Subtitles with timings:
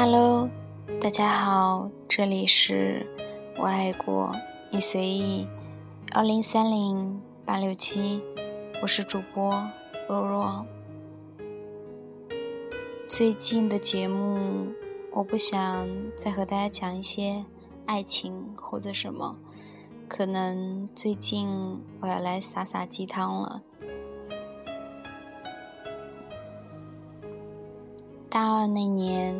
[0.00, 0.48] Hello，
[1.00, 3.04] 大家好，这里是
[3.56, 4.32] 我爱过
[4.70, 5.44] 你随意
[6.14, 8.22] 幺零三零八六七，
[8.80, 9.60] 我是主播
[10.08, 10.64] 若若。
[13.08, 14.68] 最近的节目，
[15.10, 17.44] 我不想再和大家讲一些
[17.84, 19.36] 爱情或者什么，
[20.06, 21.48] 可能最近
[21.98, 23.62] 我要来撒撒鸡汤了。
[28.30, 29.34] 大二那年，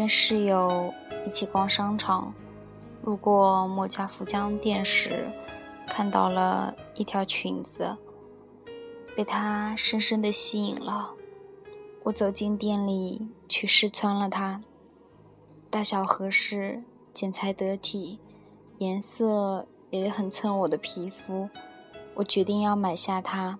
[0.00, 0.94] 跟室友
[1.26, 2.32] 一起逛商场，
[3.02, 5.28] 路过某家服装店时，
[5.86, 7.98] 看到了一条裙子，
[9.14, 11.10] 被它深深的吸引了。
[12.04, 14.62] 我走进店里去试穿了它，
[15.68, 16.82] 大小合适，
[17.12, 18.18] 剪裁得体，
[18.78, 21.50] 颜色也很衬我的皮肤。
[22.14, 23.58] 我决定要买下它。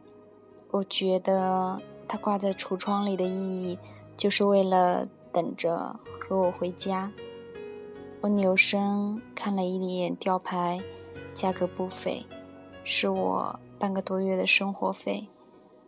[0.71, 3.79] 我觉得它挂在橱窗里的意义。
[4.17, 7.11] 就是为了等着和我回家。
[8.21, 10.81] 我扭身看了一眼吊牌，
[11.33, 12.27] 价格不菲，
[12.85, 15.29] 是我半个多月的生活费。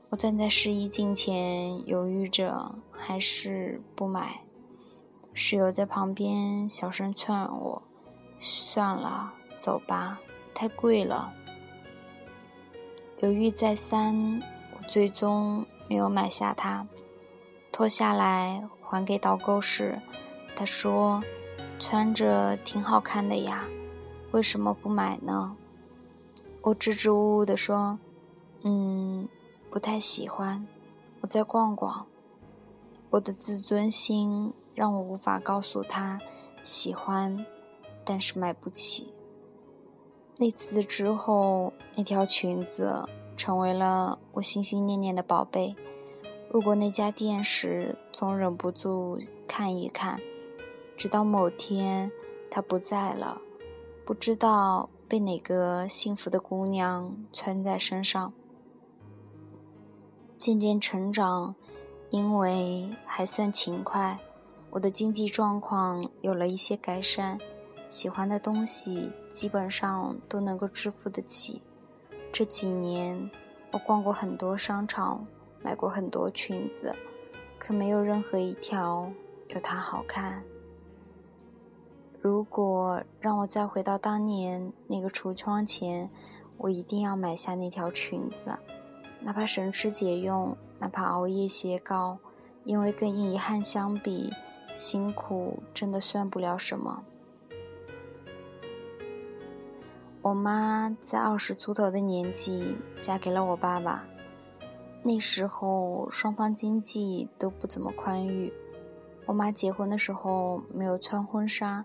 [0.08, 4.42] 我站在试衣镜前犹豫着，还是不买。
[5.34, 7.82] 室友在旁边小声劝我
[8.38, 10.20] ：“算了，走吧，
[10.54, 11.32] 太贵了。”
[13.20, 14.42] 犹豫再三，
[14.76, 16.86] 我最终没有买下它。
[17.70, 19.98] 脱下来还给导购时，
[20.54, 21.24] 他说
[21.80, 23.66] ：“穿着挺好看的呀，
[24.32, 25.56] 为什么不买呢？”
[26.60, 27.98] 我支支吾吾地说
[28.64, 29.26] ：“嗯，
[29.70, 30.68] 不太喜欢，
[31.22, 32.06] 我再逛逛。”
[33.08, 36.20] 我的自尊心让我无法告诉他
[36.62, 37.46] 喜欢，
[38.04, 39.14] 但是买不起。
[40.36, 45.74] 那次之后，那条裙子成为了我心心念念的宝贝。
[46.52, 49.18] 路过那家店时，总忍不住
[49.48, 50.20] 看一看，
[50.94, 52.12] 直到某天
[52.50, 53.40] 他不在了，
[54.04, 58.34] 不知道被哪个幸福的姑娘穿在身上。
[60.38, 61.54] 渐渐成长，
[62.10, 64.18] 因为还算勤快，
[64.68, 67.38] 我的经济状况有了一些改善，
[67.88, 71.62] 喜欢的东西基本上都能够支付得起。
[72.30, 73.30] 这几年，
[73.70, 75.26] 我逛过很多商场。
[75.62, 76.94] 买过很多裙子，
[77.58, 79.12] 可没有任何一条
[79.48, 80.42] 有它好看。
[82.20, 86.10] 如果让我再回到当年那个橱窗前，
[86.56, 88.58] 我一定要买下那条裙子，
[89.20, 92.18] 哪怕省吃俭用，哪怕熬夜写稿，
[92.64, 94.32] 因为跟遗憾相比，
[94.74, 97.04] 辛苦真的算不了什么。
[100.22, 104.06] 我妈在二十出头的年纪嫁给了我爸爸。
[105.04, 108.52] 那时候双方经济都不怎么宽裕，
[109.26, 111.84] 我妈结婚的时候没有穿婚纱，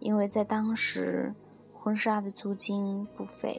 [0.00, 1.34] 因为在当时
[1.72, 3.58] 婚纱的租金不菲，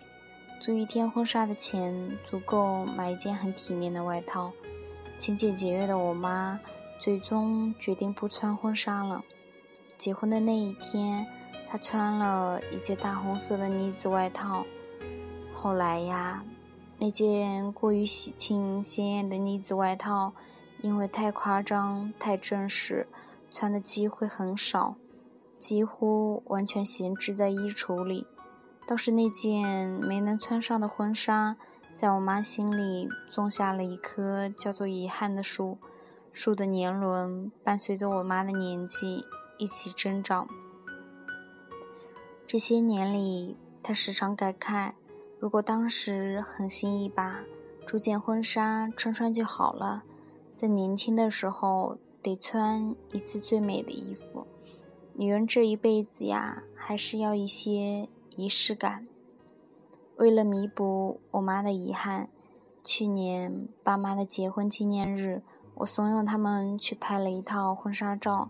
[0.60, 4.54] 租一天婚纱的钱足够买一件很体面的外套。
[5.18, 6.60] 勤俭节约的我妈
[7.00, 9.24] 最终决定不穿婚纱了。
[9.98, 11.26] 结婚的那一天，
[11.68, 14.64] 她穿了一件大红色的呢子外套。
[15.52, 16.44] 后来呀。
[17.02, 20.34] 那件过于喜庆鲜艳的呢子外套，
[20.82, 23.08] 因为太夸张、太正式，
[23.50, 24.96] 穿的机会很少，
[25.58, 28.28] 几乎完全闲置在衣橱里。
[28.86, 31.56] 倒是那件没能穿上的婚纱，
[31.96, 35.78] 在我妈心里种下了一棵叫做遗憾的树，
[36.34, 39.26] 树的年轮伴随着我妈的年纪
[39.58, 40.50] 一起增长。
[42.46, 44.94] 这些年里，她时常感慨。
[45.40, 47.46] 如果当时狠心一把，
[47.88, 50.04] 租件婚纱穿穿就好了。
[50.54, 54.46] 在年轻的时候，得穿一次最美的衣服。
[55.14, 59.08] 女人这一辈子呀，还是要一些仪式感。
[60.18, 62.30] 为了弥补我妈的遗憾，
[62.84, 65.42] 去年爸妈的结婚纪念日，
[65.76, 68.50] 我怂恿他们去拍了一套婚纱照。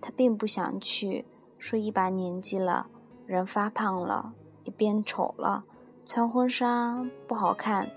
[0.00, 1.26] 她并不想去，
[1.58, 2.88] 说一把年纪了，
[3.26, 5.64] 人发胖了，也变丑了。
[6.12, 7.88] 穿婚纱不好看，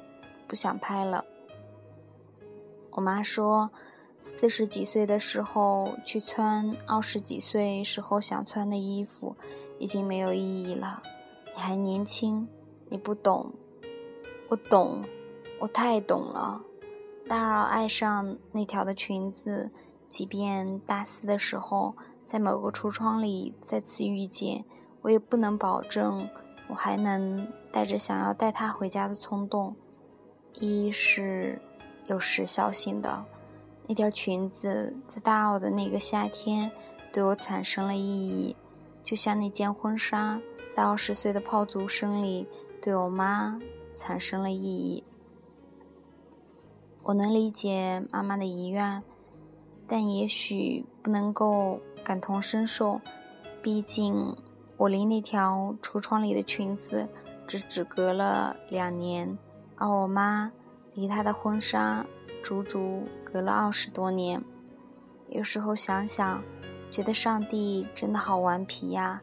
[0.47, 1.25] 不想拍了。
[2.91, 3.71] 我妈说，
[4.19, 9.35] 四十几岁的时候去穿二十几岁时候想穿的衣服，
[9.79, 11.01] 已经没有意义了。
[11.55, 12.47] 你还年轻，
[12.89, 13.51] 你不懂。
[14.49, 15.03] 我懂，
[15.59, 16.61] 我太懂了。
[17.27, 19.71] 大二爱上那条的裙子，
[20.07, 21.95] 即便大四的时候
[22.27, 24.65] 在某个橱窗里再次遇见，
[25.01, 26.29] 我也不能保证。
[26.73, 29.75] 我还能带着想要带他回家的冲动，
[30.55, 31.61] 一是
[32.07, 33.23] 有时效性的，
[33.87, 36.71] 那条裙子在大二的那个夏天
[37.11, 38.55] 对我产生了意义，
[39.03, 40.41] 就像那件婚纱
[40.71, 42.47] 在二十岁的炮竹声里
[42.81, 43.61] 对我妈
[43.93, 45.03] 产生了意义。
[47.03, 49.03] 我能理解妈妈的遗愿，
[49.87, 52.99] 但也许不能够感同身受，
[53.61, 54.35] 毕竟
[54.83, 57.07] 我离那条橱窗里的裙子
[57.47, 59.37] 只只隔了两年，
[59.77, 60.51] 而我妈
[60.93, 62.05] 离她的婚纱。
[62.43, 64.43] 足足隔了二十多年，
[65.29, 66.43] 有时候想想，
[66.91, 69.21] 觉得上帝真的好顽皮呀！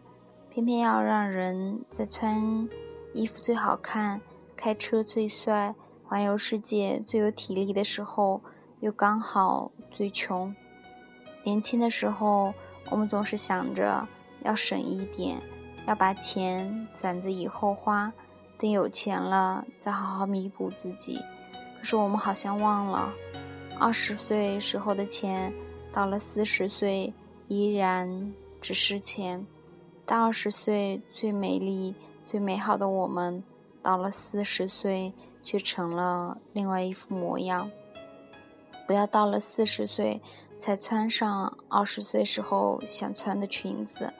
[0.48, 2.66] 偏偏要让人在穿
[3.12, 4.22] 衣服最好看、
[4.56, 8.40] 开车最帅、环游世界最有体力的时候，
[8.80, 10.56] 又刚好最穷。
[11.44, 12.54] 年轻的时候，
[12.88, 14.08] 我们总是想着
[14.42, 15.40] 要省一点，
[15.86, 18.12] 要把钱攒着以后花，
[18.58, 21.22] 等有钱了再好好弥补自己。
[21.78, 23.14] 可是我们好像忘了，
[23.78, 25.52] 二十岁时候的钱，
[25.92, 27.14] 到了四十岁
[27.48, 29.46] 依然只是钱；
[30.04, 31.94] 但二十岁最美丽、
[32.26, 33.42] 最美好的我们，
[33.82, 37.70] 到了四十岁却成了另外一副模样。
[38.86, 40.20] 不要到了四十岁
[40.58, 44.12] 才穿上二十岁时候想穿的裙子，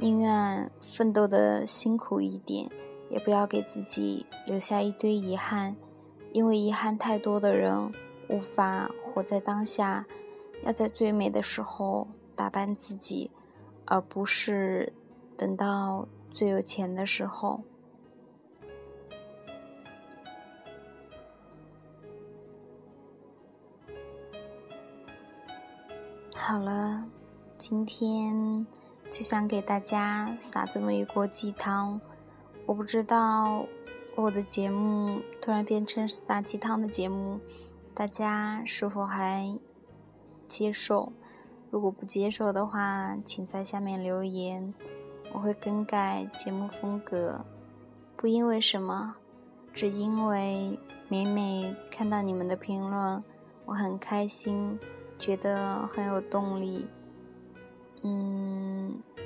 [0.00, 2.70] 宁愿奋斗的辛苦一点，
[3.10, 5.74] 也不要给自己留下一堆遗憾。
[6.32, 7.92] 因为遗憾太多的人
[8.28, 10.06] 无法活在当下，
[10.62, 12.06] 要在最美的时候
[12.36, 13.32] 打扮自己，
[13.86, 14.92] 而不是
[15.36, 17.62] 等到最有钱的时候。
[26.36, 27.04] 好了，
[27.56, 28.66] 今天
[29.10, 32.00] 就想给大家撒这么一锅鸡汤，
[32.66, 33.66] 我不知道。
[34.16, 37.38] 我的节目突然变成撒鸡汤的节目，
[37.94, 39.56] 大家是否还
[40.48, 41.12] 接受？
[41.70, 44.74] 如果不接受的话，请在下面留言，
[45.32, 47.44] 我会更改节目风格。
[48.16, 49.14] 不因为什么，
[49.72, 50.76] 只因为
[51.06, 53.22] 每每看到你们的评论，
[53.66, 54.76] 我很开心，
[55.16, 56.88] 觉得很有动力。
[58.02, 58.67] 嗯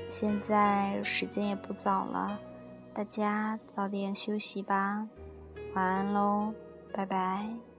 [0.08, 2.38] 现在时间也不早了。
[2.94, 5.08] 大家早点休息吧，
[5.74, 6.52] 晚安喽，
[6.92, 7.71] 拜拜。